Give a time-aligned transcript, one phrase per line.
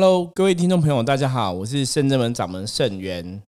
[0.00, 3.42] Hello，各位听众朋友，大家好，我是圣正门掌门圣元。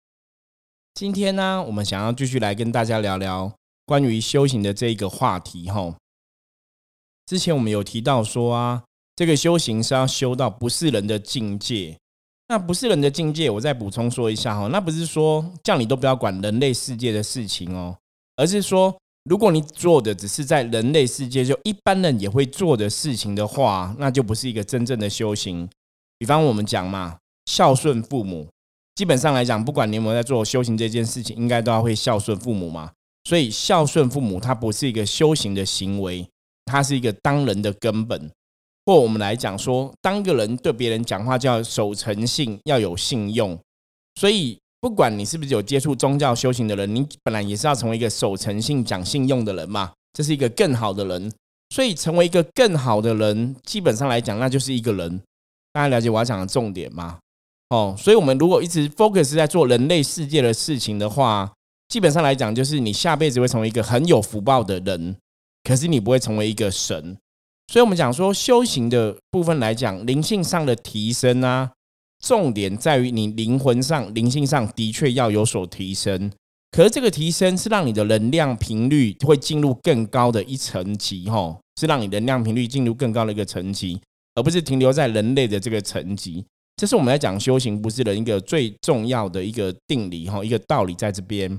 [0.94, 3.52] 今天呢，我们想要继续来跟大家聊聊
[3.84, 5.68] 关于修行的这一个话题。
[5.68, 5.96] 哈，
[7.26, 8.84] 之前我们有提到说啊，
[9.16, 11.98] 这个修行是要修到不是人的境界。
[12.46, 17.98] 那不是人的境界，我再补充说一下哈，那不是说叫你都不要管人类世界的事情哦，
[18.36, 25.68] 而是说，如果你做的只是在人类世界就一般人也会做的事情的话，那就不是一个真正的修行。
[26.18, 28.48] 比方我们讲嘛，孝顺父母，
[28.94, 32.90] 基本上来讲，不管你有没有在做修行这件事情，应该都要会孝顺父母嘛。
[33.24, 36.26] 所以孝顺父母，它不是一个修行的行为，
[36.64, 38.30] 它是一个当人的根本。
[38.86, 43.58] 或我们来讲说，当个人对别人讲话，就要守诚信，要有信用。
[44.14, 49.92] 所以，不管你是不是有接触宗教修行的人，你本来也是要成为一个守诚信、讲信用的人嘛。
[50.12, 51.32] 这是一个更好的人。
[51.70, 55.20] 所以，成为一个更好的人，基本上来讲，那就是一个人。
[55.76, 57.18] 大家了解我要讲的重点吗？
[57.68, 61.52] 哦，所以我们如果一直 focus 在做人类世界的事情的话，
[61.88, 65.14] 基本上来讲，就是你下辈子会成为一个很有福报的人，
[65.64, 67.18] 可是你不会成为一个神。
[67.70, 71.72] 所以，我们讲说修行的部分来讲，灵性上的提升啊，
[72.24, 76.32] 重点在于你灵魂上、灵性上的确要有所提升。
[76.70, 84.00] 可是这个提升是让你的能量频率会进入更高的一层级，吼，是让你能量频率进入更高的一个层级。
[84.36, 86.44] 而不是停留在人类的这个层级，
[86.76, 91.58] 这是我们来讲修行不是人一个最重要的一个定理哈，一个道理在这边。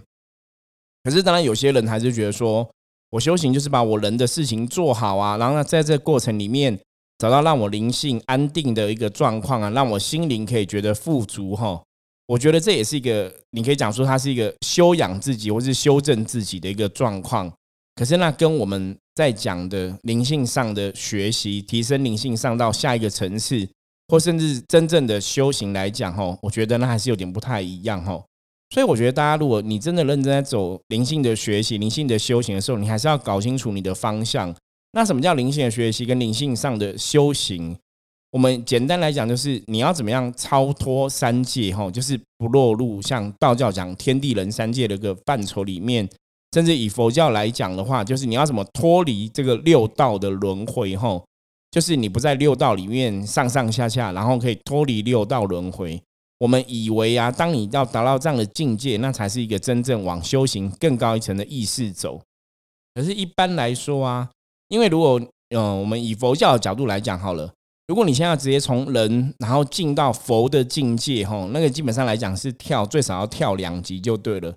[1.04, 2.70] 可是当然有些人还是觉得说，
[3.10, 6.80] 我修行就是把我人的事情做好啊，然后呢，在这过程里面
[7.18, 11.82] 找到让我灵性安定的一个状况啊，让我心灵可以觉得富足哈。
[12.28, 17.52] 我觉得这也是一个，你可以讲说它是一个修养自己或是修正自己的一个状况。
[17.96, 23.68] 可是那跟我们在讲的灵性上的学习，提升灵性上到下一个层次，
[24.10, 28.24] 或甚至真正的修行来讲，吼，我觉得那还是有点不太一样，吼。
[28.70, 34.56] 所以我觉得大家，如果你真的认真在走灵性的学习、灵性的修行的时候，你还是要搞清楚你的方向。
[34.92, 37.76] 那什么叫灵性的学习跟灵性上的修行？
[38.30, 46.08] 我们简单来讲，就是你要怎么样超脱三界，吼，就是不落入像道教讲天地人三界的一个范畴里面。
[46.58, 50.98] 甚至以佛教来讲的话，就是你要怎么脱离这个六道的轮回？
[50.98, 51.24] 吼，
[51.70, 56.02] 就是你不在六道里面上上下下，然后可以脱离六道轮回。
[56.40, 62.20] 我们以为啊，当你要达到这样的境界，那才是一个真正往修行更高一层的意识走。
[62.96, 64.28] 可是，一般来说啊，
[64.70, 65.22] 因为如果
[65.56, 67.54] 嗯，我们以佛教的角度来讲好了，
[67.86, 74.56] 如果你现在直接从人然后进到佛的境界，吼，那个基本上来讲是跳最少要跳两级就对了。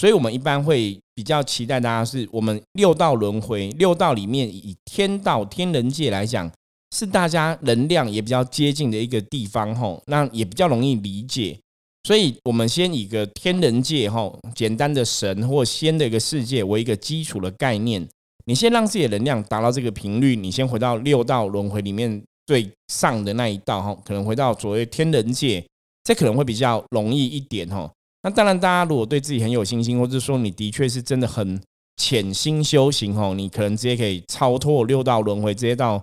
[0.00, 6.50] 所以，我们一般会比较期待大家是我们六道轮回，六道里面以天道、天人界来讲，
[6.94, 11.58] 是大家能量也比较接近的一个地方，吼，那也比较容易理解。
[12.04, 18.08] 所以，我们先以个天人界，吼，简单的神或仙的一个世界为一个基础的概念，
[18.46, 25.64] 你先让自己的能量达到这个频率，你先回到六道轮回里面最上的那一道，哈，可能回到所谓天人界，
[26.02, 27.88] 这可能会比较容易一点，哈。
[28.22, 31.60] 那当然，大家如果对自己很有信心，或者说你的确是真的很
[31.96, 36.00] 潜心修行哦，你可能直接可以超脱六道轮回，直接到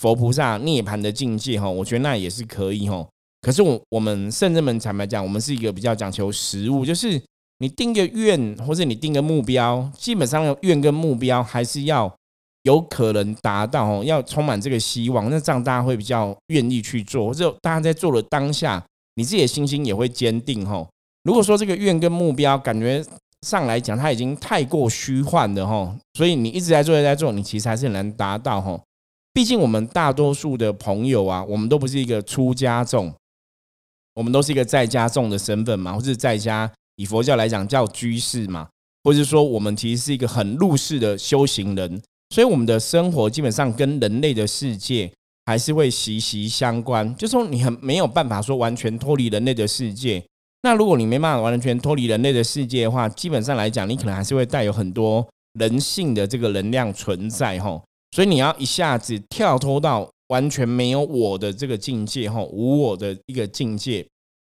[0.00, 1.68] 佛菩萨涅槃的境界哈。
[1.68, 3.04] 我觉得那也是可以哈。
[3.42, 7.20] 可是我我们圣人们坦白讲，我们是一个比较讲求实物，就是
[7.58, 12.12] 你定个愿或者你定个目标，基本上愿跟目标还是要
[12.62, 18.84] 有可能达到，要充满这个希望，那这样大家会比较愿意去做，或者大家在做的当下，
[19.16, 20.86] 你自己的信心也会坚定哈。
[21.26, 23.04] 如果说这个愿跟目标感觉
[23.42, 28.80] 上来讲，它已经太过虚幻的哈，所以你一直在做，在做，你其实还是很难达到哈。
[29.32, 33.12] 毕竟我们大多数的朋友啊，我们都不是一个出家众，
[34.14, 38.68] 我们都是一个在家众的身份嘛，或是在家以佛教来讲叫居士嘛，
[39.02, 42.00] 或者说我们其实是一个很入世的修行人，
[42.30, 45.12] 所以我们的生活基本上跟人类的世界
[45.46, 50.24] 还是会息息相关，就说你很没有办法说完全脱离人类的世界。
[50.66, 55.24] 那如果你没办法完全脱离人类的世界的话，基本上来讲，你可能还是会带有很多
[55.60, 57.80] 人性的这个能量存在哈。
[58.10, 64.04] 所以你要一下子跳脱到完全没有我的这个境界哈，无我的一个境界，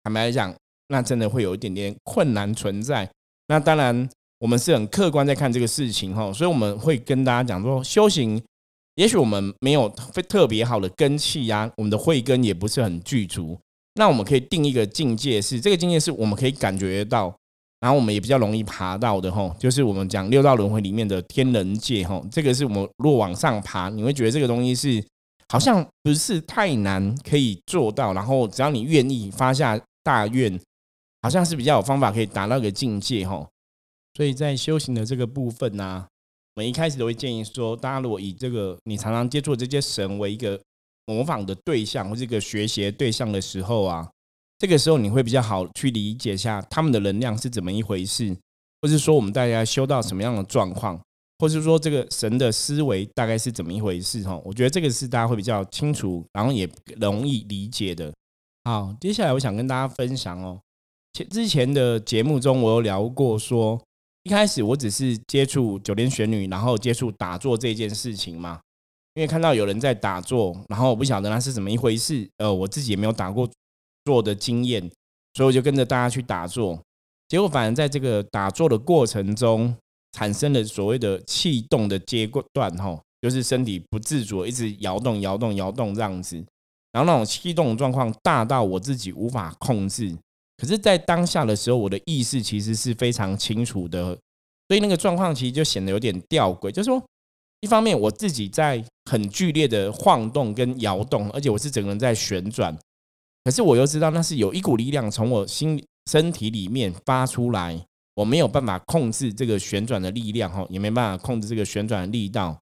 [0.05, 0.55] 坦白来讲，
[0.87, 3.11] 那真的会有一点点困难存在。
[3.49, 4.09] 那当然，
[4.39, 8.41] 我们是很客观在看这个事情哈，所以我们会跟大家讲说，修行
[8.95, 13.59] 也许我们没有非特别好的根气呀，我们的慧根也不是很具足。
[13.95, 17.35] 那我们可以定一个境界，是这个境界是我们可以感觉到，
[17.81, 25.05] 然后我们也比较容易爬到的吼，就是我们讲六道轮回里面的天人界吼，这个是我们如果往上爬，你会觉得这个东西是
[25.49, 30.61] 好像不是太难可以做到，然后只要你愿意发下大愿，
[31.23, 33.47] 好像是比较有方法可以达到一个境界哈。
[34.15, 36.07] 所以在修行的这个部分呢，
[36.57, 40.61] 我们一开始都会建议说，大家如果以这个你常常接触这些神为一个
[41.07, 44.11] 模仿的对象或这个学习对象的时候啊，
[44.59, 48.37] 这个时候你会比较好去理解一下他们的能量是怎么一回事，
[48.83, 51.01] 或是说我们大家修到什么样的状况。
[51.41, 54.41] 或是说这个神的思维大概是怎么一回事哈？
[54.45, 56.67] 我觉得这个是大家会比较清楚，然后也
[56.97, 58.15] 容易理解的。
[58.63, 60.61] 好，接下来我想跟大家分享哦，
[61.13, 63.79] 前之前的节目中我有聊过，说
[64.23, 68.61] 一开始我只是接触九天玄女，然后接触打坐这件事情嘛，
[69.15, 73.49] 因为看到有人在打坐，然后我不晓得那是怎么一回事，呃，我自己也没有打过
[74.05, 74.81] 坐的经验，
[75.35, 76.81] 所以我就跟着大家去打坐，
[77.29, 79.75] 结果反而在这个打坐的过程中。
[80.17, 86.37] 产生了所谓的气动的阶段，哈，就是身体不自主一直摇动、摇动、摇动这样子，
[86.93, 90.17] 然后那种气动状况大到我自己无法控制。
[90.57, 94.17] 可是，在当下的时候，我的意识其实是非常清楚的，
[94.69, 96.71] 所以那个状况其实就显得有点吊诡。
[96.71, 97.05] 就是说，
[97.63, 102.77] 一方面我自己在很剧烈的晃动跟摇动，而且我是整个人在旋转，
[103.45, 107.87] 可是我又知道那是有一股力量从我心身体里面发出来。
[108.17, 112.57] 我没有办法控制这个旋转的力量，哈，也没办法控制这个旋转的力道。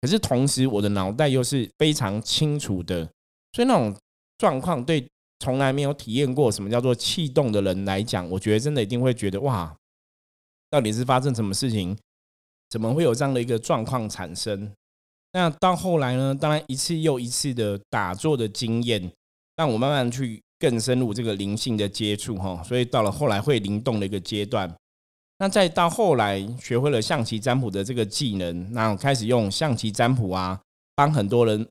[0.00, 3.08] 可是同时，我的脑袋又是非常清楚的，
[3.52, 3.96] 所以那种
[4.36, 5.06] 状况对
[5.38, 9.72] 从来没有体验过什么叫做气动的人来讲，我觉得真的一定会觉得哇，
[10.68, 11.96] 到底是发生什么事情？
[12.68, 14.72] 怎么会有这样的一个状况产生？
[15.36, 16.34] 那到后来呢？
[16.34, 19.12] 当然一次又一次的打坐的经验，
[19.56, 24.74] 让我慢慢去更深入这个灵性的接触，哈，所以到了后来会灵动的一个阶段。
[25.38, 30.58] 那再到后来学会了象棋占卜的这个技能，那我开始用象棋占卜啊，
[30.94, 31.68] 帮很多人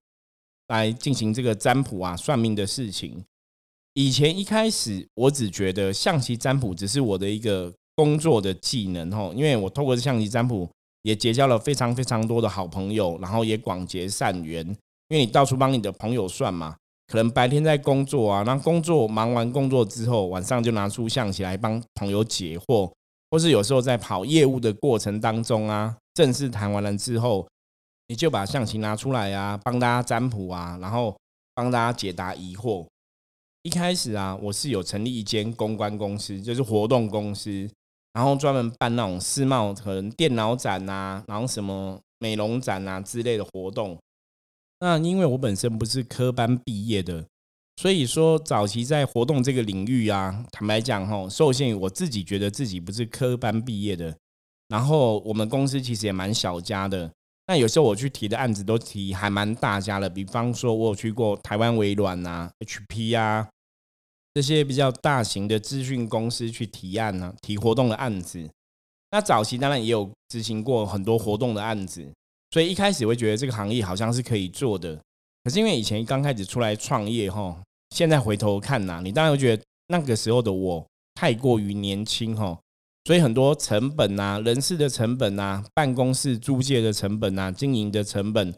[0.67, 3.25] 来进行这个占卜啊、算命的事情。
[3.95, 10.69] 以前一开始我只觉得象棋占卜只是我的一个工作的技能吼，因为我透过象棋占卜
[11.05, 14.65] 也结交了非常非常多的好朋友，然后也广结善缘。
[15.09, 16.75] 因为你到处帮你的朋友算嘛，
[17.05, 22.91] 可能白天在工作啊，那工作忙完工作之后，晚上就拿出象棋来帮朋友解惑。
[23.29, 27.47] 或是有时候在跑业务的过程当中啊，正式谈完了之后，
[28.07, 31.15] 你就把象棋拿出来啊，帮大家占卜啊，然后
[31.53, 32.87] 帮大家解答疑惑。
[33.61, 37.69] 一开始啊，我是有成立一间公关公司，就是活动公司，
[38.15, 43.95] 然后专门办那种世贸可能电脑展啊，然后什么美容展啊之类的活动。
[44.79, 47.25] 那因为我本身不是科班毕业的。
[47.81, 54.15] 所以说，早期在活动这个领域啊，坦白讲哈，受限于我自己觉得自己不是科班毕业的，
[54.69, 57.11] 然后我们公司其实也蛮小家的。
[57.47, 63.45] 那有时候我去提的案子都提还蛮大家的，比方说我有去过台湾微软啊、HP 啊
[64.35, 68.47] 这些比较大型的资讯公司去提案呢，提活动的案子。
[69.11, 72.05] 那早期当然也有执行过很多活动的案子，
[72.51, 74.99] 所以一开始会觉得这个行业好像是可以做的。
[75.45, 77.57] 可是因为以前刚开始出来创业哈，
[77.91, 82.59] 现在回头看呐，你当然会觉得那个时候的我太过于年轻哈，
[83.05, 88.53] 所以很多成本呐、人事的成本呐、办公室租借的成本呐、经营的成本，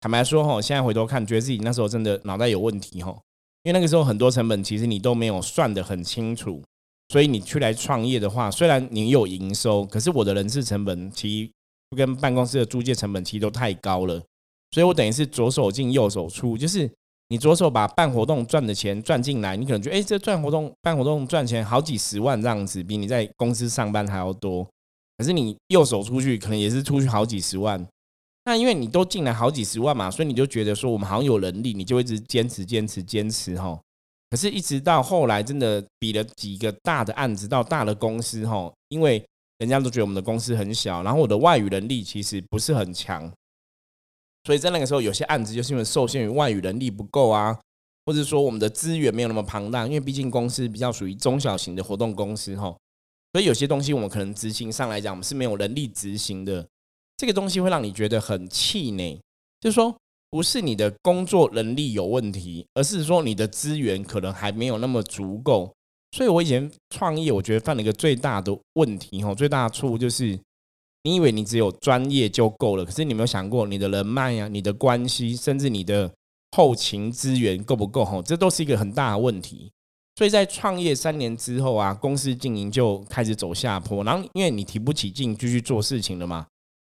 [0.00, 3.16] 坦白说哈，现在回头看，觉得自己那时候真的脑袋有问题哈，
[3.62, 6.62] 因为那个时候很多成本其实你都没有算得很清楚，
[7.08, 14.22] 所以你去来创业的话，虽然你有营收，可是我的人事成本其实跟办公室的租借成本其实都太高了。
[14.70, 16.90] 所以我等于是左手进右手出，就是
[17.28, 24.66] 你左手把办活动赚的钱赚进来，你可能觉得哎，这赚活动办活动赚钱好几十万这样子，比你在公司上班还要多。
[25.18, 27.86] 可是你右手出去，可能也是出去好几十万。
[28.50, 33.80] 那因为你都进来好几十万嘛，所以你就觉得说我们好像有能力，你就一直坚持坚持坚持哈。
[34.28, 39.24] 可是，一直到后来真的比了几个大的案子到大的公司哈，因为
[39.58, 43.32] 人家都觉得我们的公司很小，然后我的外语能力其实不是很强。
[44.42, 47.56] 所以在那个时候，有些案子就是因为受限于外语能力不够啊，
[48.04, 52.76] 或者说我们的资源没有那么庞大，因为毕竟公司比较属于中小型的活动公司哈，
[53.32, 56.66] 所以有些东西我们可能执行上来讲，我们是没有能力执行的。
[57.20, 59.20] 这个东西会让你觉得很气馁，
[59.60, 59.94] 就是说
[60.30, 65.70] 不是你的工作能力有问题，而是说你的资源可能还没有那么足够。
[66.12, 70.40] 所以我以前创业，我觉得犯了一个最大的问题哈，最大的错误就是。
[71.02, 76.10] 你以为你只有专业就够了，可是你没有想过你的人脉呀、你的关系，甚至你的
[76.50, 78.04] 后勤资源够不够？
[78.04, 79.70] 吼，这都是一个很大的问题。
[80.16, 84.04] 所以在创业三年之后啊，公司经营就开始走下坡。
[84.04, 86.46] 然后因为你提不起劲继续做事情了嘛，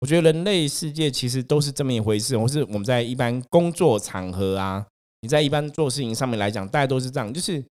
[0.01, 4.85] 我觉得人类世界其实都是这么一回事，或是我们在一般工作场合啊，
[5.23, 7.33] 你在一般做事情上面来讲，大家都是这样。
[7.33, 7.65] 就是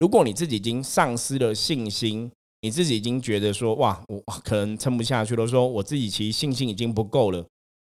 [0.00, 2.30] 如果你自己已经丧失了信心，
[2.60, 7.42] 你自己已经觉得说哇，我可能撑不下去了，说我自己其实信心已经不够了，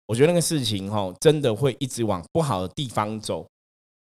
[0.07, 3.47] 我觉得那个事情哈，真的会一直往不好的地方走。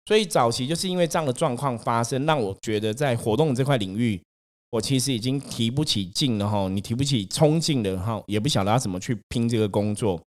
[0.06, 4.20] 所以早期就是因为这样的状况发生，让我觉得在活动这块领域。
[4.70, 10.22] 我其实已经提不起劲了哈，你提不起冲劲了哈，也不晓得要怎么去拼这个工作，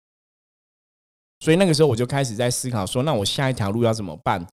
[1.41, 4.43] 所以那个时候我就开始在思考说，那我下一条路要怎么办？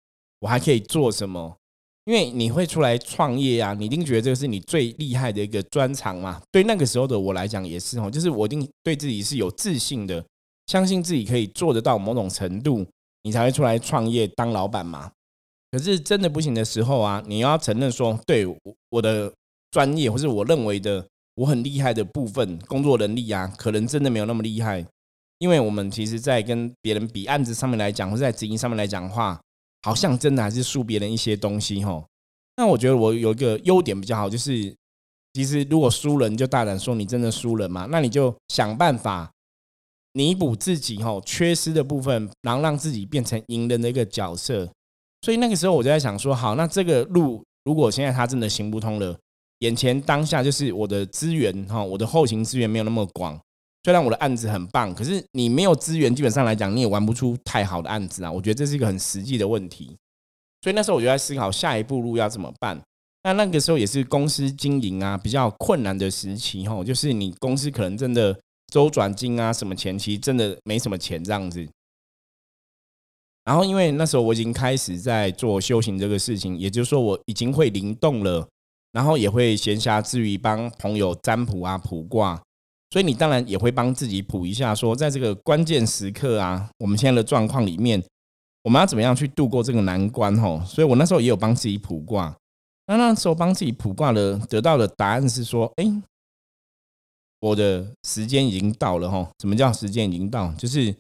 [0.41, 1.57] 我还可以做什么？
[2.05, 6.41] 因为你会出来创业啊，你一定觉得这个是你最厉害的一个专长嘛。
[6.53, 10.23] 对那个时候的我来讲也是哦，就是我一定对自己是有自信的，
[10.67, 12.87] 相信自己可以做得到某种程度，
[13.23, 15.11] 你才会出来创业当老板嘛。
[15.71, 18.47] 可是真的不行的时候啊，你要承认说，对
[18.91, 19.33] 我的。
[19.71, 24.85] 专业或是我认为的我很厉害的部分，工作能力啊，可能真的没有那么厉害。
[25.39, 29.41] 因为我们其实，在跟别人比案子上面来讲，或者在执行上面来讲的话，
[29.83, 32.05] 好像真的还是输别人一些东西哈。
[32.57, 34.75] 那我觉得我有一个优点比较好，就是
[35.35, 39.31] 其实如果输了，你就大胆说你真的输了嘛，那你就想办法
[40.13, 44.69] 弥补自己哈缺失的部分，然后让自己变成赢的一个角色。
[45.23, 49.17] 所以那个时候我就在想说，好，那这个路如果现在他真的行不通了。
[49.61, 53.39] 眼前当下就是我的资源哈，我的后勤资源没有那么广。
[53.85, 58.31] 虽然我的案子很棒，可是你没有资源，基本上来讲你也玩不出太好的案子啊。
[58.31, 59.97] 我觉得这是一个很实际的问题。
[60.63, 62.79] 所以那时候我就在思考下一步路要怎么办。
[63.23, 68.39] 那那个时候也是公司经营啊比较困难的时期哈，就是你公司可能真的
[68.73, 71.67] 周转金啊什么前期真的没什么钱这样子。
[73.45, 78.47] 然后因为那时候我已经开始在做修行这个事情，也就是说我已经会灵动了。
[78.93, 82.41] 然后也会闲暇之余帮朋友占卜啊、卜卦，
[82.91, 88.03] 所以你当然也会帮自己卜一下，说在这个关键时刻啊，我们现在的状况里面，
[88.65, 90.35] 我们要怎么样去度过这个难关？
[90.39, 92.35] 吼，所以我那时候也有帮自己卜卦。
[92.87, 95.85] 那那时候帮自己卜卦的得到的答案是说，哎，
[97.41, 100.51] 我的时间已经到了，吼，什么叫时间已经到？
[100.55, 100.95] 就是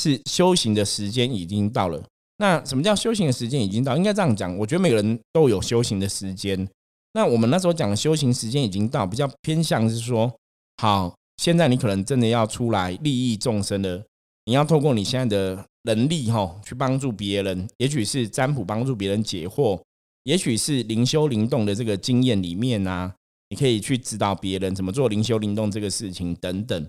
[0.00, 2.00] 是修行的时间已经到了。
[2.38, 3.96] 那什么叫修行的时间已经到？
[3.96, 6.68] 应该这样讲，我觉得每个人都有修行的时间。
[7.16, 10.30] 那我们那时候讲的修行时间已经到，比较偏向是说，
[10.76, 14.04] 好，现在你可能真的要出来利益众生了，
[14.44, 19.80] 你要透过你现在的能力哈，去帮助别人，也许是占卜帮助别人解惑，
[20.24, 23.14] 也许是灵修灵动的这个经验里面啊，
[23.48, 26.86] 你可以去指导别人怎么做灵修灵动这个事情等等。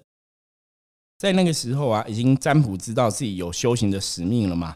[1.17, 4.75] 在那个时候啊，已经占卜知道自己有修行的使命了嘛？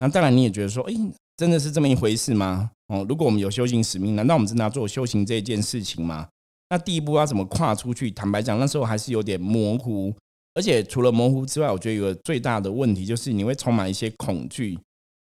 [0.00, 0.92] 那当然你也觉得说，哎。
[1.40, 2.70] 真的是这么一回事吗？
[2.88, 6.28] 哦，如果我们有修行使命，难道我们真的要做修行这件事情吗？
[6.68, 8.10] 那第一步要怎么跨出去？
[8.10, 10.14] 坦白讲，那时候还是有点模糊。
[10.52, 14.78] 而且除了模糊之外，我觉得有个最大的问题就是你会充满一些恐惧，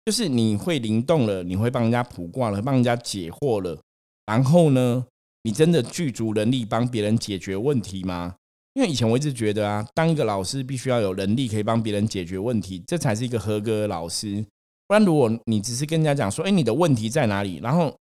[0.03, 3.79] 就是你会灵动了，你会帮人家卜卦了，帮人家解惑了，
[4.25, 5.05] 然后呢，
[5.43, 8.33] 你真的具足能力帮别人解决问题吗？
[8.73, 14.43] 因为以前我一直觉得啊，当一个老师必须要有能力可以帮别人解决问题，这才是一个合格的老师。
[14.91, 17.61] 不然，如果你只是跟人家讲说，哎，你的问题在哪里？
[17.63, 17.95] 然后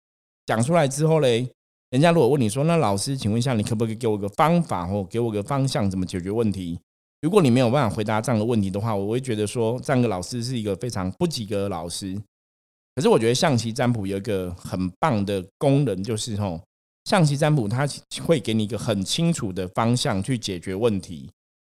[0.47, 1.47] 讲出来之后嘞，
[1.91, 6.79] 人家如果问你说，那老师，请问一下，你可不可以给我个方法或给我个方向，怎么解决问题？
[7.21, 12.19] 如果你没有办法回答这样的问题的话，我会觉得说，这样的老师是一个非常不及格的老师。
[12.95, 16.59] 可是我觉得象棋占卜有一个很棒的功能，就是吼，
[17.05, 17.87] 象棋占卜它
[18.25, 21.29] 会给你一个很清楚的方向去解决问题。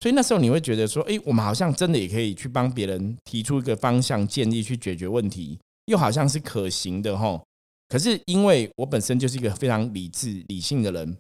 [0.04, 7.42] 所以那时候你会觉得说，哎，我们好像真的也可以去帮别人提出一个方向建议去解决问题，又好像是可行的哈。
[7.88, 11.18] 可是因为我本身就是一个非常理智理性的人，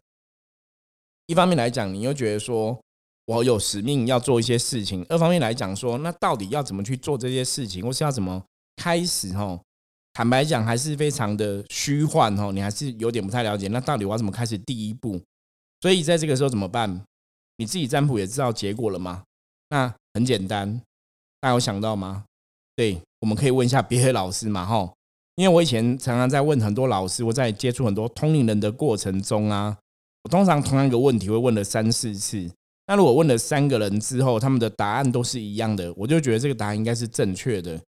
[1.28, 2.78] 一方面来讲，你又觉得说
[3.28, 8.44] 我有使命要做一些事情；二方面来讲说，那到底要怎么去做这些事情，或是要怎么
[8.76, 9.58] 开始哈？
[10.12, 12.52] 坦白讲，还是非常的虚幻哈。
[12.52, 15.22] 你还是有点不太了解，那到底我要怎么开始第一步？
[15.80, 17.02] 所以在这个时候怎么办？
[17.64, 19.24] 你自己占卜也知道结果了吗？
[19.70, 20.82] 那很简单，
[21.40, 22.26] 大家有想到吗？
[22.76, 24.92] 对，我们可以问一下别的老师嘛，哈。
[25.36, 29.78] 因为我以前常常在问很多老师，我在接触很多通灵人的过程中啊，
[30.24, 32.52] 我通常同样一个问题会问了三四次。
[32.88, 37.80] 那如果问了三个人之后，他们的答案都是一样的，我就觉得这个答案应该是正确的。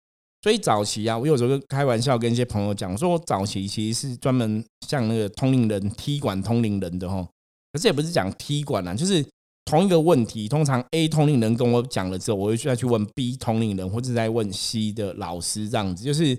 [0.43, 7.27] 所以早期啊，我有时候开玩笑跟一些朋友讲，说我早期其实是专门像那个通灵人踢馆通灵人的哈。
[7.73, 9.27] 可是也不是讲踢馆啊，就是。
[9.65, 16.39] 同一个问题，通常 A 通灵人跟我讲了之后，我会再去问 B 通灵人，或者再问 C 的老师，这样子就是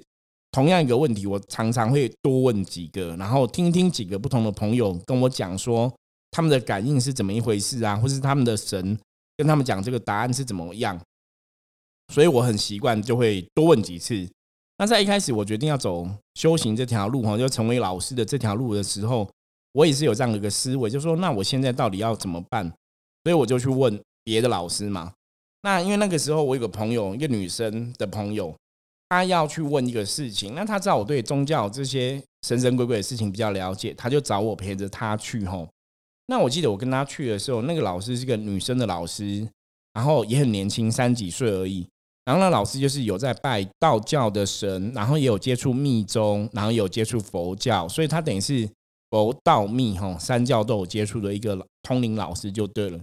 [0.51, 5.91] 同样一个问题，我常常会多问几个，然后听听几个不同的朋友跟我讲说
[6.32, 8.98] 他们的感应是怎么一回事啊，或是他们的神
[9.36, 11.00] 跟他们讲这个答案是怎么样，
[12.13, 14.29] 所以我很习惯就会多问几次。
[14.77, 19.27] 那在一开始我决定要走修行这条路哈，就成为老师的这条路的时候，
[19.74, 22.72] 我也是有这样的一个思维，就说那我现在到底要怎么办？
[23.25, 25.12] 所以我就去问别的老师嘛。
[25.63, 28.55] 那因为那个时候我有个朋友，一个女生的朋友，
[29.10, 35.67] 她要去问一个事情，那她知道我对宗教这些神神鬼鬼的事情比较了解，她就找我陪着她去吼。
[36.27, 39.48] 那我记得我跟她去的时候，那个老师是个女生的老师，
[39.94, 41.88] 然后也很年轻，三几岁而已。
[42.25, 48.70] 然后那老师就是有在拜道教的神，然后也有接触密宗，然后有接触佛教，所以他等于是
[49.10, 53.00] 佛道密哈三教都有接触的一个通灵老师就对了。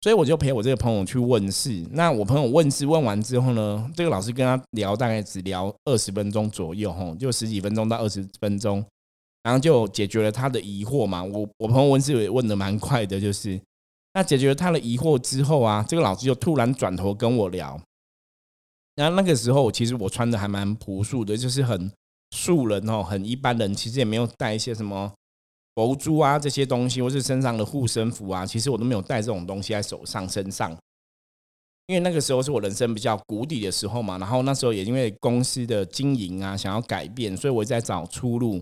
[0.00, 1.84] 所以我就陪我这个朋友去问事。
[1.90, 8.84] 那我朋友问事问完之后呢，这个老师跟他聊大概只聊二十分钟左右哈，就十几分钟到二十分钟，
[9.42, 11.24] 然后就解决了他的疑惑嘛。
[11.24, 13.60] 我我朋友问事也问的蛮快的，就是
[14.14, 17.80] 那解决了他的疑惑之后啊，这个老师就突然转头跟我聊。
[18.94, 21.90] 然后那个时候，其实我穿的还蛮朴素的，就是很
[22.30, 25.12] 素人哦，很一般人，其实也没有带一些什么
[25.78, 30.76] 佛珠啊这些东西，或是身上的护身符啊，其实我都没有带这种东西在手上身上。
[31.86, 38.60] 因为那个时候是我人生比较谷底的时候嘛，然后那时候也因为公司的经营啊，想要改变，所以我在找出路。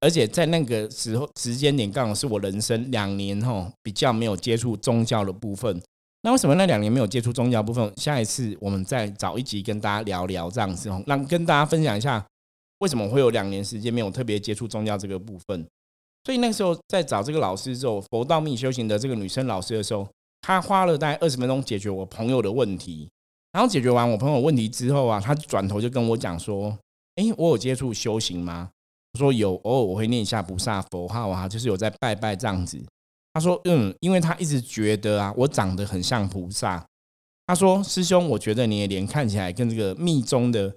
[0.00, 5.80] 而且在那个时候时间点，刚好是我人生两年吼比较没有接触宗教的部分。
[6.22, 7.92] 那为什么那两年没有接触宗教部分？
[7.96, 12.26] 下一次我们再找一集跟大家聊聊这样子，让跟大家分享一下
[12.80, 15.64] 为什么会有两年时间没有特别接触宗教这个部分。
[16.24, 20.06] 所以那个时候在找这个老师之后，佛道密修行的这个女生老师的时候，
[20.42, 23.08] 她花了大概二十分钟解决我朋友的问题。
[23.52, 26.76] 然后解决完我朋友问题之后啊，她转头就跟我讲说
[27.16, 28.70] ：“哎，我有接触修行吗？”
[29.14, 32.80] 我说：“有，偶尔我会念一下菩萨佛号啊，就是有在拜拜这样子。”
[33.34, 36.84] 她说：“嗯，因为她一直觉得啊，我长得很像菩萨。
[37.46, 40.72] 她说，师兄，我觉得你的脸看起来跟这个密宗的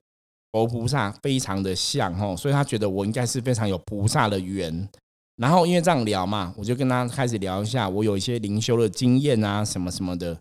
[0.52, 4.89] 佛菩萨非常的像哦，所以她觉得我应该是非常有菩萨的缘。
[5.38, 10.38] 然后因为这样聊嘛，我就跟他开始聊一下我有一些灵修的经验啊，什么什么的。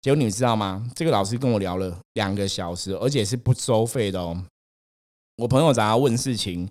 [0.00, 0.84] 结果你知道吗？
[0.96, 4.44] 这个老师跟我聊了两个小时，而且是不收费的哦。
[5.36, 6.68] 我朋友找他问事情，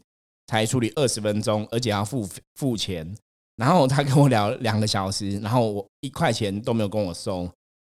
[0.47, 3.15] 才处理二十分钟，而且要付付钱。”
[3.55, 7.43] 然后他跟我聊两个小时，然后我一块钱都没有跟我收，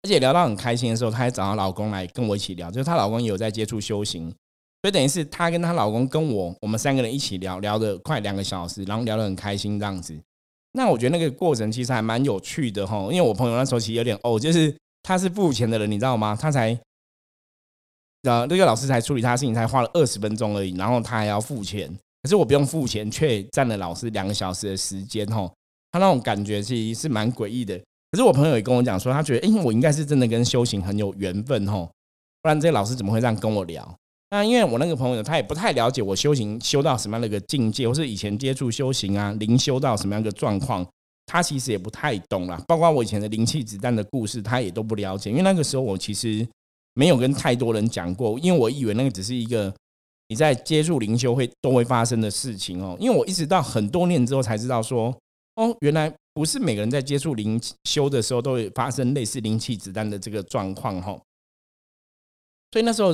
[0.02, 4.34] 而且聊到很开心的时候，她还找她老公来跟我一起聊，就是她老公也有在接触修行，
[4.82, 10.18] 所以等于是她跟她老公跟我，我们三个人一起聊聊的快两个小时，然后聊得很开心这样子。
[10.74, 16.38] 那我觉得那个过程其实还蛮有趣的哈，因为我朋友那时候其实有点哦，就是他是付钱的人，你知道吗？
[16.40, 16.70] 他才
[18.24, 21.94] 呃那个老师才处理他的事情，才花了二十分钟而已，然后他还要付钱。
[22.24, 25.52] 可是我不用付钱，却占了老师两个小时的时间，哈，
[25.92, 27.78] 他那种感觉其实是蛮诡异的。
[28.12, 31.90] 可是我朋友也跟我讲说，他觉得，哎，我应该是真的跟修行很有缘分，哦，
[32.42, 33.98] 不然这些老师怎么会这样跟我聊？
[34.32, 40.84] 那因为我那个朋友他也不太了解我修行修到什么样的一个境界，或是以前接触修行啊，灵修到什么样的状况，
[41.28, 42.60] 他其实也不太懂啦。
[42.68, 45.30] 包括我以前的灵气子弹的故事，他也都不了解。
[45.30, 46.48] 因为那个时候我其实
[46.96, 49.72] 没有跟太多人讲过，因为我以为那个只是一个。
[50.30, 55.14] 你在接触灵修会都会发生的事情哦，因为我一直到很多年之后才知道说，
[55.56, 61.20] 哦，原来不是每个人在接触灵修的时候都会发生类似灵气子弹的这个状况哈。
[62.72, 63.14] 所以那时候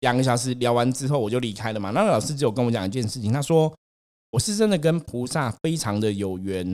[0.00, 1.90] 两个小时聊完之后，我就离开了嘛。
[1.90, 3.72] 那个老师只有跟我讲一件事情，他说
[4.30, 6.66] 我是真的跟菩萨非常的有缘，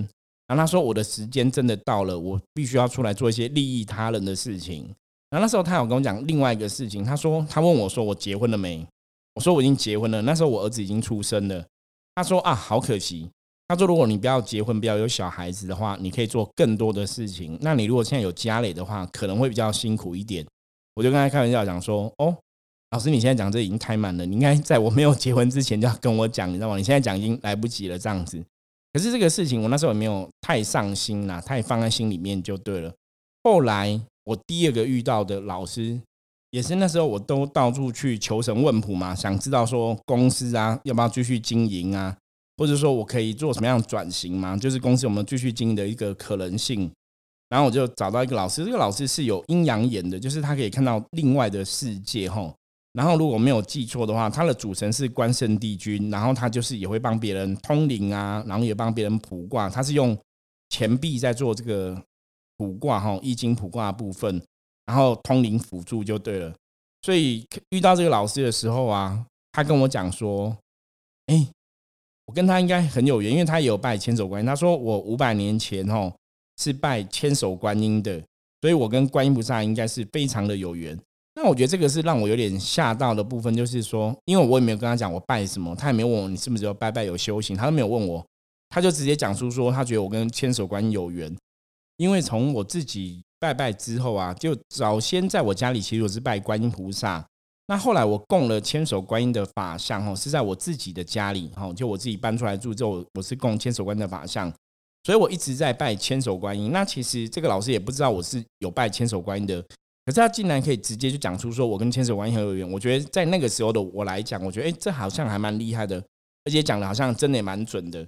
[0.47, 4.83] 然后他说我的时间真的到了，我必须要出来做一些利益他人的事情。
[5.31, 8.87] 然后那时候他有跟我讲另外一个事情，他说他问我说我结婚了没？
[9.35, 11.65] 我说我已经结婚了，那时候我儿子已经出生了。
[12.15, 13.29] 他说啊，好可惜。
[13.69, 17.59] 他说如果你不要结婚，不要有小孩子的话，你可以做更多的事情。
[17.61, 20.47] 那你如果现在有家累的话，可能会比较辛苦一点。
[20.95, 22.35] 我就跟他开玩笑讲说，哦，
[22.97, 26.79] 老师你现在讲这已经太满了，你应该在我没有结婚之前就要跟我讲，你知道吗？
[26.79, 28.43] 你现在讲已经来不及了，这样子。
[28.91, 32.91] 可是这个事情我那时候也没有太上心啦，太放在心里面就对了。
[33.43, 36.01] 后来我第二个遇到的老师。
[36.53, 42.17] 也是那时候，我都到处去求神问卜嘛，想知道说公司啊要不要继续经营啊，
[42.57, 46.91] 或者说我可以做什么样转型嘛，就是公司有没有继续经营的一个可能性。
[47.51, 52.55] 然后我就找到一个老师，这个老师是有阴阳眼的，就是他可以看到另外的世界吼。
[52.97, 60.17] 然后如果没有记错的话，他的主神是关圣帝君，然后他就是也会帮别人通灵啊，然后也帮别人卜卦，他是用
[60.71, 62.03] 钱币在做这个
[62.57, 64.43] 卜卦哈，易经卜卦部分。
[64.87, 66.55] 然后通灵辅助就对了，
[67.03, 70.57] 所以遇到这个老师的时候啊，他跟我讲说
[71.27, 71.45] ：“哎，
[72.27, 74.47] 我跟他应该很有缘，因为他也有拜千手观音。
[74.47, 76.15] 他说我五百年前哦
[76.63, 78.23] 是拜千手观音的，
[78.61, 80.97] 所以我跟观音菩萨应该是非常的有缘。
[81.39, 88.27] 那我觉得这个是让我有点吓到的部分，就是说，因为我也没有跟他讲我拜什么，他也没有问我你是不是有拜拜有修行，他都没有问我，
[88.71, 91.37] 他就直接讲出说他觉得我跟千手观音有缘。
[91.99, 97.23] 因为从我自己拜拜之后啊，就早先在我家里其实我是拜观音菩萨，
[97.67, 104.51] 那后来我供了千手观音的法像哦，是在我自己的家里哈，就我自己搬出来住之后，我是供千手观音的法像，
[105.05, 106.73] 所以我一直在拜千手观音。
[106.73, 109.63] 那其实这个老师也不知道我是有拜千手观音的。
[110.07, 112.71] 可是他竟然可以直接就讲出说，我跟千手观音很有缘。
[112.71, 116.01] 我觉得在那个时候的我来讲，我觉得哎，这好像还蛮厉害的，
[116.45, 118.07] 而且讲的好像真的也蛮准的。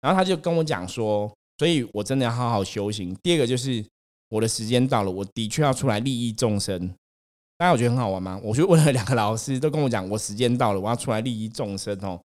[0.00, 3.12] 然后他就跟我讲说，所以我真的要好好修行。
[3.20, 3.84] 第二个就是
[4.28, 6.88] 我的时间到了，我的确要出来利益众生。
[7.58, 8.40] 大家我觉得很好玩吗？
[8.44, 12.18] 我就问了两个老师，都跟我讲，我时间到了，我要出来利益众生哦。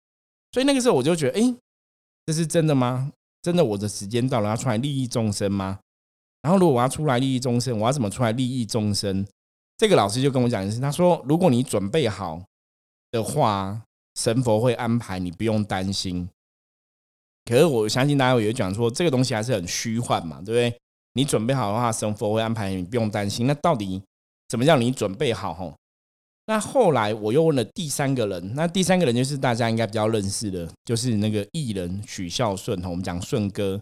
[0.52, 1.56] 所以那个时候我就觉得，哎，
[2.28, 3.12] 这是真的吗？
[3.42, 5.80] 真的我的时间到了，要出来利益众生吗？
[6.46, 9.26] 然后，如果我要出来利益众生，我要怎么出来利益众生？
[9.80, 12.40] 这个老师就跟我讲的是，他说，如果你准备好
[13.10, 13.82] 的话，
[14.14, 16.30] 神佛会安排，你不用担心。
[17.46, 20.80] 可是我相信大家有讲说，这个东西还是很虚幻嘛，对不对？
[21.14, 23.48] 你准备好的话，神佛会安排，你不用担心。
[23.48, 24.00] 那到底
[24.48, 25.52] 怎么叫你准备好？
[25.52, 25.74] 吼，
[26.46, 33.82] 那后来我又问了第三个人，那第三个人就是大家应该比较认识的，就是那个艺人许孝顺，我们讲顺哥。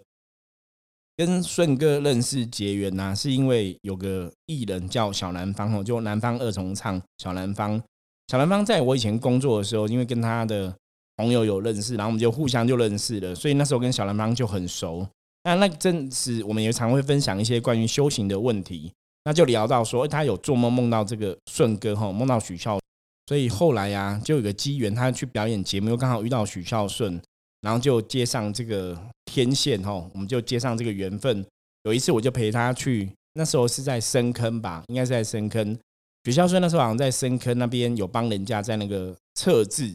[1.15, 7.81] 跟顺哥认识结缘呐，是因为有个艺人叫小南方哦，就南方二重唱小南方。
[8.27, 10.73] 小南方在我以前工作的时候，因为跟他的
[11.17, 15.07] 朋友有认识，然后我们就互相就认识了，所以那时候跟小南方就很熟。
[15.43, 18.91] 那那真是我们也常会分享一些关于修行的问题，
[19.25, 22.79] 那就聊到说他有做梦梦到这个顺哥哈，梦到许孝，
[23.27, 27.21] 所以后来呀就有个机缘，他去表演节目，又刚好遇到许孝顺。
[27.61, 28.93] 然后就接上这个
[29.33, 31.43] 天线哈，我们就接上这个缘分。
[31.85, 35.75] 有一次我就陪他去，那时候是在深坑吧，应该是在深坑。
[36.23, 39.87] 许孝顺那时候好像在深坑那边有帮人家在那个测字，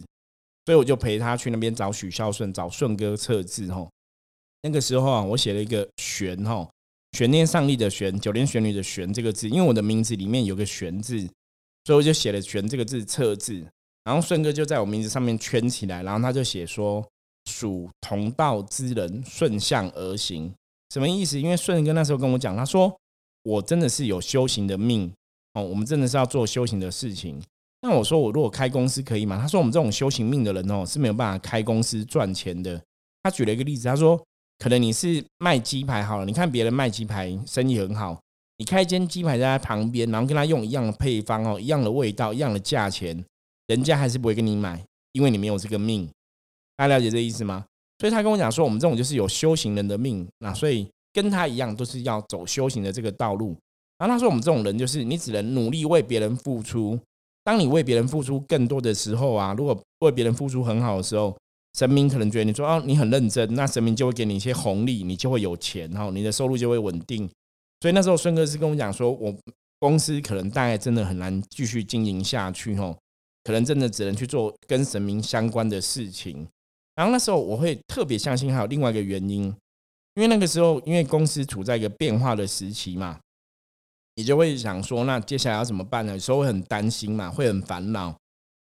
[0.66, 3.88] 所以我就陪他去那边找许孝顺，找顺哥测字哈。
[4.64, 6.68] 那个时候啊，我写了一个玄哈，
[7.12, 11.16] 玄念上帝的玄，九天玄女的玄这个字，因为我的名字里面有个玄字，
[11.84, 13.64] 所以我就写了玄这个字测字。
[14.02, 17.06] 然后顺哥就在我名字上面圈起来，然后他就写说。
[17.48, 20.52] 属同道之人顺向而行，
[20.90, 21.40] 什么意思？
[21.40, 22.94] 因为顺哥那时候跟我讲，他说
[23.42, 25.10] 我真的是有修行的命
[25.54, 27.40] 哦，我们真的是要做修行的事情。
[27.80, 29.38] 那我说我如果开公司可以吗？
[29.40, 32.80] 他说我们这种修行命的人哦是没有办法开公司赚钱的。
[33.22, 34.20] 他举了一个例子，他说
[34.58, 38.20] 可能你是卖鸡排好了，你看别人卖鸡排生意很好，
[38.56, 43.24] 你开一间鸡排在他旁边，然后跟他用一样的配方哦，一样的味道，一样的价钱，
[43.68, 46.08] 人家还是不会跟你买，因为你没有这个命。
[46.78, 47.64] 大家了解这意思吗？
[47.98, 53.56] 所以他跟我讲说，我们这种就是有修行人的命，那所以跟他一样都是要走修行的这个道路。
[53.98, 56.96] 然后他说，我们这种人就是你只能努力为别人付出。
[57.42, 61.36] 当你为别人付出更多的时候啊，如果为别人付出很好的时候，
[61.76, 67.28] 神明可能觉得你说哦你很认真，那神明就会给你一些红利，你就会有钱哈，你的收入就会稳定。
[67.80, 69.34] 所以那时候孙哥是跟我讲说，我
[69.80, 72.96] 公司可能大概真的很难继续经营下去哈，
[73.42, 76.46] 可能真的只能去做跟神明相关的事情。
[76.98, 79.44] 然后那时候我会特别相信，还有另外一个原因，
[80.14, 83.20] 因为那个时候因为公司处在一个变化的时期嘛，
[84.16, 86.14] 你就会想说，那接下来要怎么办呢？
[86.14, 88.12] 有时候会很担心嘛，会很烦恼。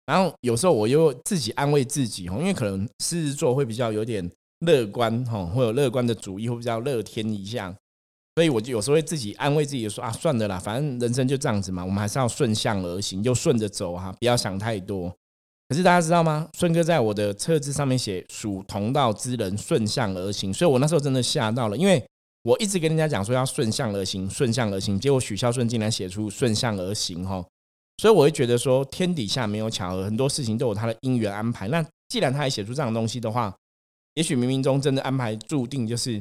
[0.05, 7.75] 然后有时候我又自己安慰自己因为可能狮子座会比较有点乐观哈，会有乐观的主意，会比较乐天一下，
[8.35, 15.11] 所以我就有时候会自己安慰自己说啊，算了啦，反正人生就这样子嘛，我们还是要顺向而行，就顺着走哈，不要想太多。
[15.69, 16.49] 可是大家知道吗？
[16.57, 22.03] 顺哥在我的册子上面写属同道之人顺向而行，所以我那时候真的吓到了，因为
[22.41, 27.45] 我一直跟人家讲说要顺向而行，顺向而行，结果许孝顺竟然写出顺向而行哈，
[28.01, 31.67] 所以我会觉得说天底下没有巧合，很多事情都有他的因缘安排。
[31.67, 33.55] 那既然他还写出这样东西的话，
[34.15, 36.19] 也许冥冥中真的安排注定就是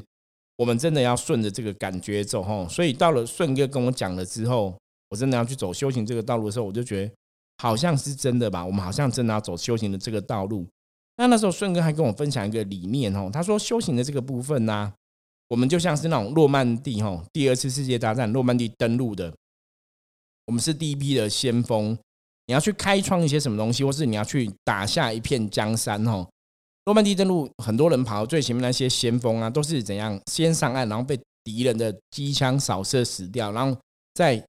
[0.56, 2.68] 我们真的要顺着这个感觉走哈。
[2.68, 4.76] 所以到了顺哥跟我讲了之后，
[5.08, 7.12] 我真的要去走修行这个道路的时候，我就觉得。
[7.60, 8.64] 好像是真的吧？
[8.64, 10.66] 我们好像真的要走修行的这个道路。
[11.16, 14.92] 那那时候顺哥还跟我分享一个理念哦，他说修行的这个部分呢，
[15.48, 19.34] 我们就像是那种诺曼底哈，第二次世界大战诺曼底登陆的，
[20.46, 21.98] 我们是第一批的先锋。
[22.46, 26.24] 你要去开创一些什么东西，或是你要去打下一片江山哈。
[26.84, 33.76] 诺曼底登陆，很多人跑到最前面那些先锋啊，都是怎样先上岸，然后被敌人的机枪扫射死掉，然后
[34.14, 34.47] 再。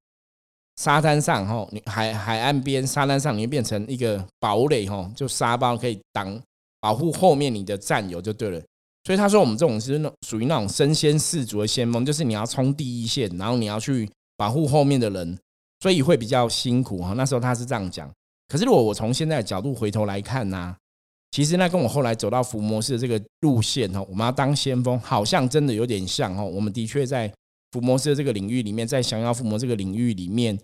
[0.79, 6.41] 沙滩上哈，你海海岸边沙滩上，你会变成一个堡垒哈，就沙包可以挡
[6.79, 8.61] 保护后面你的战友就对了。
[9.03, 15.37] 所以他说我们这种是那属于那种身先士卒的先锋，就是你要冲第一线，然后你要去保护后面的人，
[15.81, 17.11] 所以会比较辛苦哈。
[17.11, 18.09] 那时候他是这样讲。
[18.47, 20.73] 可是如果我从现在的角度回头来看呢，
[21.31, 26.45] 其实那跟我后来走到伏魔师的这个路线哈，我们要当先锋，好像真的有点像哦。
[26.45, 27.29] 我们的确在
[27.73, 30.57] 伏魔师的这个领域里面，在降妖伏魔这个领域里面，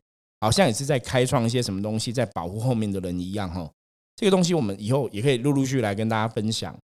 [0.45, 3.67] 好像也是在开创一些什么东西，在保护后面的人一样哈。
[4.15, 6.77] 这个东西我们以后也可以陆陆续来跟大家分享。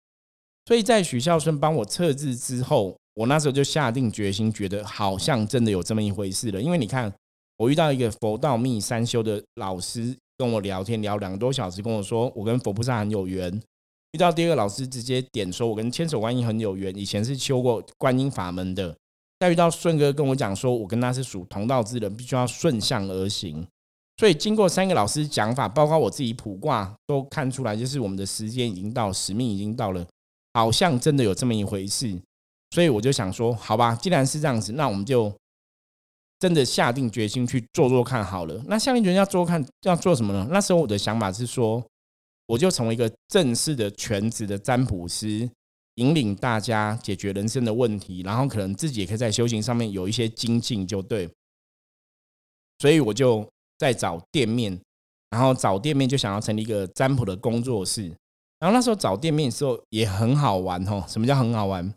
[0.66, 6.62] 所以在许孝顺帮我测字之后，我那时候就下定决心，觉得好像真的有这么一回事了。
[6.62, 7.14] 因为你看，
[7.58, 13.62] 我遇到一个佛道密三修的老师跟我聊天，聊两个多小时，跟我说我跟佛菩萨很有缘。
[14.14, 18.96] 遇到第二个老师，直接点说我跟千手观音很有缘，以前是修过观音法门的。
[19.40, 23.66] 再遇到顺哥跟我讲说，我跟他是属同道之人，必须要顺向而行。
[24.18, 30.06] 所以经过三个老师讲法，包括我自己卜卦，都看出来，就是我们的时间已经到，使命已经到了。
[30.54, 32.20] 好像真的有这么一回事，
[32.72, 35.34] 所以我就想说，好吧，既然是这样子，那我们就
[36.40, 38.62] 真的下定决心去做做看好了。
[38.68, 40.48] 那下定决心要做看要做什么呢？
[40.52, 41.82] 那时候我的想法是说，
[42.48, 45.50] 我就成为一个正式的全职的占卜师，
[46.00, 51.30] 引领大家解决人生的问题，然后可能自己也可以在修行上面有一些精进，就对。
[52.80, 53.46] 所以我就
[53.78, 54.80] 在找店面，
[55.30, 58.04] 然后找店面就想要成立一个占卜的工作室。
[58.60, 61.04] 然后那时候找店面的时候也很好玩哦。
[61.08, 61.94] 什么叫很好玩？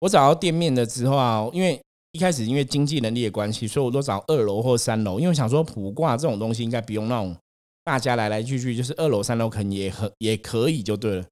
[0.00, 1.80] 我找到店面的时候啊，因为
[2.12, 5.18] 一开始因为经济能力的关系，所以我都找二楼或三楼。
[5.18, 7.36] 因为想说卜卦这种东西应该不用那种
[7.82, 11.24] 大家来来去去，就是二楼三楼可能也很也可以就对了。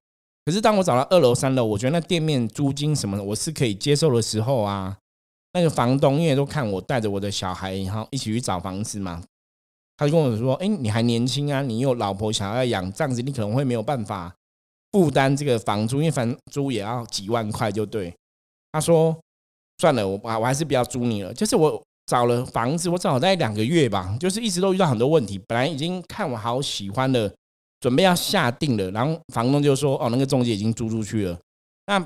[0.45, 4.97] 可是当我找到二楼三楼，我觉得那店面租金什么的我是可以接受的时候啊，
[5.53, 9.23] 那个房东因为都看我带着我的小孩，然后一起去找房子嘛，
[9.97, 14.33] 他就跟我说：“哎，你还年轻啊，你有老婆想要养，这样子你可能会没有办法。”
[14.91, 18.13] 负担这个房租，因为房租也要几万块，就对。
[18.71, 19.17] 他说
[19.81, 25.39] ：“算了，我我还是不要租你了。”就是我找了房子，我找了大概两个月吧，就是一直都遇到很多问题。
[25.47, 27.33] 本来已经看我好喜欢的，
[27.83, 31.37] 准备要下定了，然后房东就说：“哦，那个中介已经租出去了。”
[31.87, 31.99] 那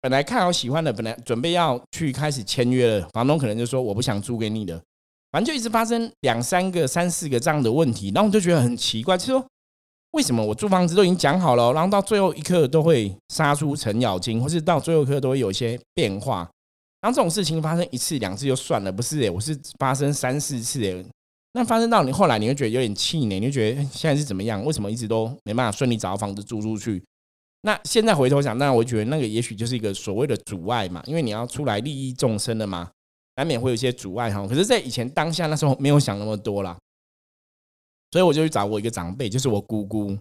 [0.00, 4.80] 本来看好喜欢的，本来准备要去开始签约了，房东可能就说：“我不想租给你的。”
[5.30, 9.44] 反正就一直发生两三个、三四个这样的问题，然后我就觉得很奇怪，就说。
[10.12, 16.38] 为什么我租房子都已经讲好了，然后到最后一刻都会杀出程咬金，或是到最后一刻都会有一些变化？
[17.00, 21.06] 然后这种事情发生一次两次就算了，不是诶，我是发生三四次诶。
[21.52, 24.64] 那发生到你后来，你会觉得有点气馁，你就觉得现在是怎么样？
[24.64, 27.02] 为什么一直都没办法顺利找到房子租出去？
[27.62, 32.90] 那现在回头想，那我觉得那个也许就是一个所谓的阻碍嘛，因为你要出来利益众生的嘛，
[33.36, 34.46] 难免会有一些阻碍哈。
[34.46, 36.78] 可是，在以前当下那时候没有想那么多啦。
[38.12, 40.16] 所以我就去找我一个长辈，就是我姑姑。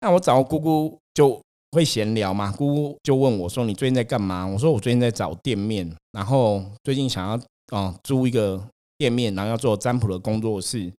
[0.00, 1.40] 那我找姑姑就
[1.72, 8.64] 会闲聊嘛，姑姑就问我说：“你最近在干嘛？”我说：“我最近在找店面，然后最近想要啊租一个
[8.98, 10.92] 店面，然后要做占卜的工作室。”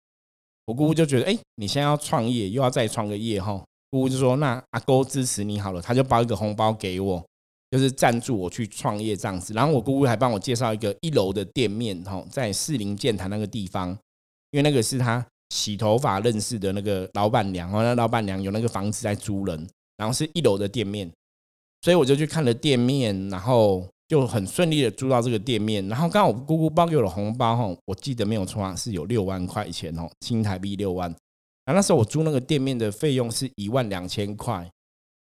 [0.65, 7.23] 我姑姑就觉得：“哎，你现在要创业，又要再创个业哈。”姑姑就说：“那阿哥支持你好了。”他就包一个红包给我，
[7.71, 9.53] 就是赞助我去创业这样子。
[9.53, 13.91] 然后我姑姑还帮我介绍一个一楼的店面哈，在四零建坛那个地方，
[14.53, 15.27] 因为那个是他。
[15.51, 21.11] 洗头发认识的那个老板娘哦，那老板娘有那个房子在租人，然后是一楼的店面，
[21.81, 25.87] 所以我就去看了店面，然后就很顺利的租到这个店面。
[25.87, 31.09] 然后刚好我姑姑包给我的红包哈，我记得没有错啊，是有六万块钱哦，新台币六万。
[31.65, 34.69] 然后那时候我租那个店面的费用是一万两千块，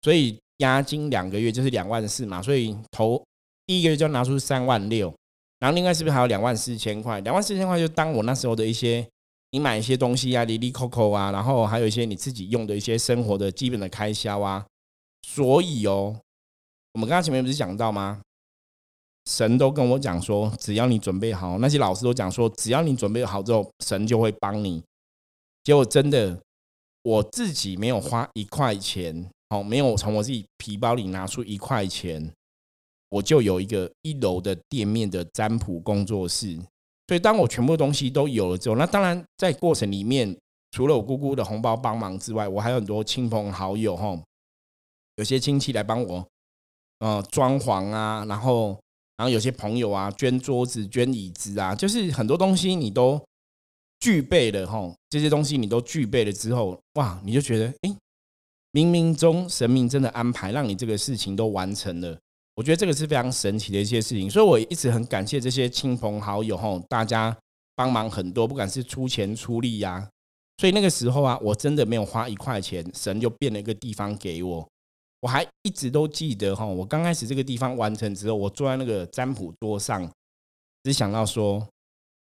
[0.02, 3.20] 所以押金两个月就是两万四嘛，所以头
[3.66, 5.12] 第一个月就拿出三万六，
[5.58, 7.18] 然后另外是不是还有两万四千块？
[7.20, 9.06] 两万四千块就当我那时候的一些。
[9.50, 14.66] 你买一些东西啊，里里扣扣啊，然后还有一些你自己用的一些生活的基本的开销啊。
[15.22, 16.18] 所以哦，
[16.94, 18.20] 我们刚刚前面不是讲到吗？
[19.26, 24.82] 神都跟我讲说，只要你准备好，那些老师都讲说，只要你准备好之后，神就会帮你。
[25.62, 26.38] 结果真的，
[27.02, 32.30] 我自己没有花一块钱，哦，没有从我自己皮包里拿出一块钱，
[33.08, 36.58] 我就有一个一楼的店面的占卜工作室。
[37.06, 40.36] 所以，当我全部东西都有了之后，那当然在过程里面，
[40.70, 44.18] 除了我姑姑的红包帮忙之外，我还有很多亲朋好友哈，
[45.16, 46.26] 有些亲戚来帮我，
[46.98, 48.78] 呃，装潢啊，然后，
[49.16, 53.20] 然后有些朋友啊，捐桌子、捐椅子啊，就是很多东西你都
[54.00, 57.96] 具备了哈，这些东西你都具备了之后，哇，你就觉得，哎，
[58.72, 62.18] 冥冥中神明真的安排，让你这个事情都完成了。
[62.56, 67.36] 我觉得这个是非常神奇的一些事情，所以我一直很感谢这些亲朋好友哈，大家
[67.76, 70.08] 帮忙很多，不管是出钱出力呀。
[70.58, 74.68] 所以那个时候啊，我真的没有花一块钱，神就变了一个地方给我。
[75.24, 80.06] 我还一直都记得哈，我刚开始这个地方完成之后，我坐在那个占卜桌上，
[80.82, 81.66] 只想到说，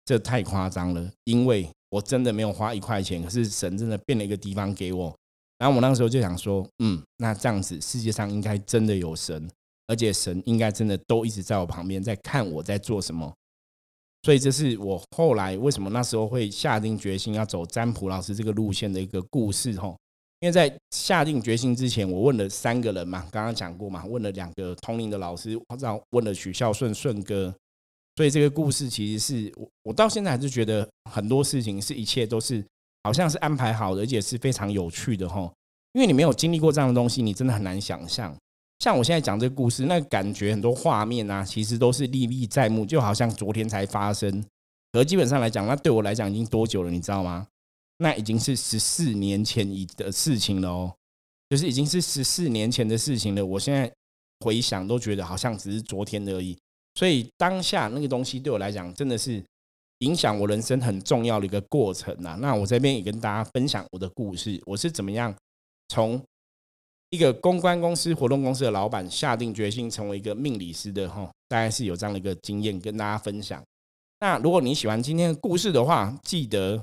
[0.05, 5.15] 这太夸张了，因为我真的没有花一块钱，可是神真的变了一个地方给我。
[5.59, 9.47] 然后我那时候就想说，嗯，那这样子世界上应该真的有神，
[9.85, 13.31] 而且神应该真的都一直在我旁边，在看我在做什么。
[14.23, 19.95] 所以这是我后来为什么那时候会下定决心要走占卜老师这个路线的一个故事吼。
[20.41, 27.53] 因为在下定决心之前，我问了三个人嘛，刚刚讲过嘛，问了两个同龄的老师，然后问了许孝顺顺哥。
[28.15, 32.63] 所以这个故事其实是我我到现在还是觉得很多事情是一切都是
[33.03, 35.49] 好像是安排好的，而且是非常有趣的哈。
[35.93, 38.35] 因为你没有经历过这样的东西，你真的很难想象。
[38.79, 44.41] 像我现在讲这个故事，那感觉很多画面啊，其实都是历历在目，就好像昨天才发生。
[44.93, 47.45] 而基本上来讲，那对我来讲已经多久了，你知道吗？
[48.01, 50.95] 那已经是十四年前以的事情了哦，
[51.49, 53.45] 就是已经是十四年前的事情了。
[53.45, 53.91] 我现在
[54.39, 56.57] 回想都觉得好像只是昨天而已。
[56.95, 59.43] 所以当下那个东西对我来讲，真的是
[59.97, 62.37] 影响我人生很重要的一个过程呐。
[62.39, 65.35] 那我这边也跟大家分享我的故事，我是怎么样
[65.89, 66.21] 从
[67.09, 71.29] 一个公关公司、活动公司的老板，下定决心成为一个命理师的哈。
[71.49, 73.61] 大概是有这样的一个经验跟大家分享。
[74.21, 76.81] 那如果你喜欢今天的故事的话，记得。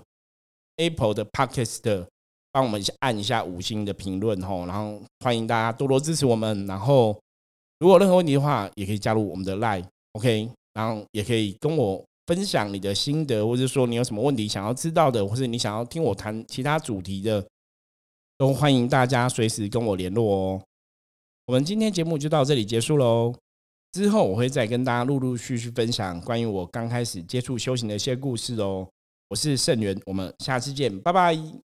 [0.76, 2.06] Apple 的 Podcast
[2.52, 6.66] 帮我们按一下五星的评论吼，然后欢迎大家多多支持我们。
[6.66, 7.18] 然后
[7.78, 17.46] 如果任何问题的话，也可以加入我们的 Line，OK，然后也可以跟我分享你的心得，或者说你有什么问题想要知道的，或是你想要听我谈其他主题的，
[18.38, 20.62] 都欢迎大家随时跟我联络哦。
[21.46, 23.34] 我们今天节目就到这里结束喽，
[23.92, 28.88] 之后我会再跟大家陆陆续续分享关于我刚开始接触修行的一些故事哦。
[29.28, 31.65] 我是盛元，我们下次见，拜拜。